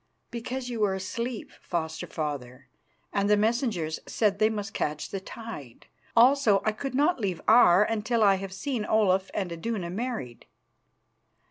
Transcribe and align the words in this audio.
"Because 0.31 0.67
you 0.67 0.79
were 0.79 0.95
asleep, 0.95 1.51
Foster 1.61 2.07
father, 2.07 2.69
and 3.13 3.29
the 3.29 3.37
messengers 3.37 3.99
said 4.07 4.39
they 4.39 4.49
must 4.49 4.73
catch 4.73 5.11
the 5.11 5.19
tide. 5.19 5.85
Also 6.17 6.59
I 6.65 6.71
could 6.71 6.95
not 6.95 7.19
leave 7.19 7.39
Aar 7.47 7.83
until 7.83 8.23
I 8.23 8.33
had 8.37 8.51
seen 8.51 8.83
Olaf 8.83 9.29
and 9.35 9.51
Iduna 9.51 9.91
married." 9.91 10.47